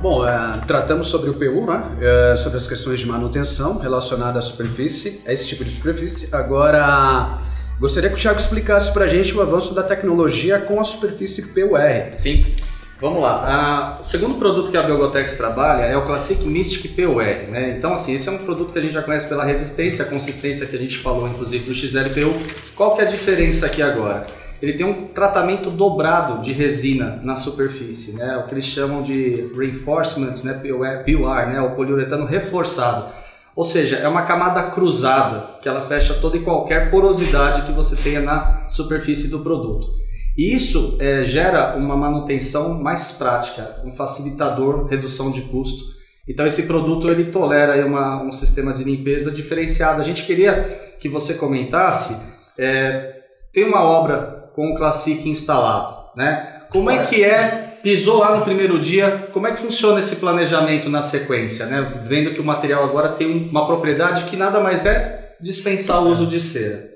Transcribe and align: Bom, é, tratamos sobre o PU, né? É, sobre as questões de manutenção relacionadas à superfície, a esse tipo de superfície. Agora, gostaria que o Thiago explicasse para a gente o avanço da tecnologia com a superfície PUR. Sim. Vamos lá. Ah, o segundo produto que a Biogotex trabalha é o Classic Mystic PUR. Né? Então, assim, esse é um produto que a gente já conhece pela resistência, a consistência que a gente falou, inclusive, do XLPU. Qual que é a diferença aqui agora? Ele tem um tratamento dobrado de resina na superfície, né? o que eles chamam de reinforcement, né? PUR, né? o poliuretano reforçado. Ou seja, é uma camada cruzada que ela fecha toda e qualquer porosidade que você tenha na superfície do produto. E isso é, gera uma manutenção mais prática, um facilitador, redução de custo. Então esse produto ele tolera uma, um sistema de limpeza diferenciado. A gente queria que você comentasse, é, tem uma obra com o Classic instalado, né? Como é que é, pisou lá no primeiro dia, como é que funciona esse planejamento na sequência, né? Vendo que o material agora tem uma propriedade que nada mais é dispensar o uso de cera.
Bom, 0.00 0.24
é, 0.24 0.60
tratamos 0.64 1.08
sobre 1.08 1.30
o 1.30 1.34
PU, 1.34 1.66
né? 1.66 1.82
É, 2.00 2.36
sobre 2.36 2.56
as 2.56 2.68
questões 2.68 3.00
de 3.00 3.06
manutenção 3.06 3.78
relacionadas 3.78 4.44
à 4.44 4.46
superfície, 4.46 5.22
a 5.26 5.32
esse 5.32 5.48
tipo 5.48 5.64
de 5.64 5.70
superfície. 5.72 6.32
Agora, 6.32 7.40
gostaria 7.80 8.08
que 8.08 8.14
o 8.14 8.18
Thiago 8.18 8.38
explicasse 8.38 8.92
para 8.92 9.06
a 9.06 9.08
gente 9.08 9.34
o 9.36 9.42
avanço 9.42 9.74
da 9.74 9.82
tecnologia 9.82 10.60
com 10.60 10.78
a 10.78 10.84
superfície 10.84 11.48
PUR. 11.48 11.80
Sim. 12.12 12.54
Vamos 13.00 13.22
lá. 13.22 13.44
Ah, 13.44 13.98
o 14.00 14.04
segundo 14.04 14.36
produto 14.38 14.70
que 14.70 14.76
a 14.76 14.82
Biogotex 14.82 15.36
trabalha 15.36 15.82
é 15.82 15.96
o 15.96 16.06
Classic 16.06 16.44
Mystic 16.46 16.94
PUR. 16.94 17.24
Né? 17.50 17.74
Então, 17.76 17.92
assim, 17.92 18.14
esse 18.14 18.28
é 18.28 18.32
um 18.32 18.38
produto 18.38 18.72
que 18.72 18.78
a 18.78 18.82
gente 18.82 18.94
já 18.94 19.02
conhece 19.02 19.28
pela 19.28 19.44
resistência, 19.44 20.04
a 20.04 20.08
consistência 20.08 20.64
que 20.64 20.76
a 20.76 20.78
gente 20.78 20.98
falou, 20.98 21.28
inclusive, 21.28 21.64
do 21.64 21.74
XLPU. 21.74 22.34
Qual 22.76 22.94
que 22.94 23.02
é 23.02 23.04
a 23.04 23.10
diferença 23.10 23.66
aqui 23.66 23.82
agora? 23.82 24.26
Ele 24.60 24.72
tem 24.72 24.84
um 24.84 25.06
tratamento 25.08 25.70
dobrado 25.70 26.42
de 26.42 26.52
resina 26.52 27.20
na 27.22 27.36
superfície, 27.36 28.16
né? 28.16 28.36
o 28.38 28.46
que 28.46 28.54
eles 28.54 28.64
chamam 28.64 29.02
de 29.02 29.50
reinforcement, 29.56 30.34
né? 30.42 30.54
PUR, 30.54 31.46
né? 31.48 31.60
o 31.60 31.76
poliuretano 31.76 32.26
reforçado. 32.26 33.12
Ou 33.54 33.64
seja, 33.64 33.96
é 33.96 34.06
uma 34.06 34.22
camada 34.22 34.62
cruzada 34.70 35.58
que 35.60 35.68
ela 35.68 35.82
fecha 35.82 36.14
toda 36.14 36.36
e 36.36 36.40
qualquer 36.40 36.90
porosidade 36.90 37.62
que 37.62 37.72
você 37.72 37.96
tenha 37.96 38.20
na 38.20 38.68
superfície 38.68 39.28
do 39.28 39.40
produto. 39.40 39.88
E 40.36 40.54
isso 40.54 40.96
é, 41.00 41.24
gera 41.24 41.74
uma 41.74 41.96
manutenção 41.96 42.80
mais 42.80 43.10
prática, 43.10 43.80
um 43.84 43.90
facilitador, 43.90 44.86
redução 44.86 45.32
de 45.32 45.40
custo. 45.42 45.84
Então 46.28 46.46
esse 46.46 46.64
produto 46.64 47.10
ele 47.10 47.32
tolera 47.32 47.84
uma, 47.84 48.22
um 48.22 48.30
sistema 48.30 48.72
de 48.72 48.84
limpeza 48.84 49.32
diferenciado. 49.32 50.00
A 50.00 50.04
gente 50.04 50.24
queria 50.24 50.94
que 51.00 51.08
você 51.08 51.34
comentasse, 51.34 52.16
é, 52.56 53.22
tem 53.52 53.64
uma 53.64 53.82
obra 53.82 54.47
com 54.58 54.72
o 54.72 54.74
Classic 54.74 55.28
instalado, 55.28 56.06
né? 56.16 56.62
Como 56.68 56.90
é 56.90 57.06
que 57.06 57.22
é, 57.22 57.78
pisou 57.80 58.18
lá 58.18 58.36
no 58.36 58.44
primeiro 58.44 58.80
dia, 58.80 59.28
como 59.32 59.46
é 59.46 59.52
que 59.52 59.60
funciona 59.60 60.00
esse 60.00 60.16
planejamento 60.16 60.90
na 60.90 61.00
sequência, 61.00 61.66
né? 61.66 62.02
Vendo 62.04 62.34
que 62.34 62.40
o 62.40 62.44
material 62.44 62.82
agora 62.82 63.10
tem 63.10 63.48
uma 63.48 63.68
propriedade 63.68 64.24
que 64.24 64.36
nada 64.36 64.58
mais 64.58 64.84
é 64.84 65.36
dispensar 65.40 66.02
o 66.02 66.08
uso 66.08 66.26
de 66.26 66.40
cera. 66.40 66.90